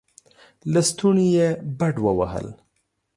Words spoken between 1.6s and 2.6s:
بډ ووهل.